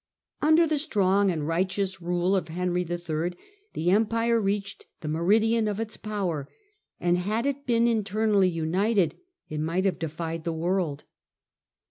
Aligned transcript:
Under 0.41 0.65
the 0.65 0.79
strong 0.79 1.29
and 1.29 1.47
righteous 1.47 2.01
rule 2.01 2.35
of 2.35 2.47
Henry 2.47 2.81
III., 2.81 3.33
the 3.73 3.91
empire 3.91 4.41
reached 4.41 4.87
the 5.01 5.07
meridian 5.07 5.67
of 5.67 5.79
its 5.79 5.95
power, 5.95 6.49
and 6.99 7.19
had 7.19 7.45
it 7.45 7.67
been 7.67 7.87
internally 7.87 8.49
united, 8.49 9.13
it 9.47 9.59
might 9.59 9.85
have 9.85 9.99
defied 9.99 10.43
the 10.43 10.53
world. 10.53 11.03